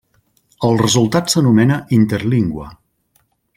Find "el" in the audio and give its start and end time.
0.69-0.79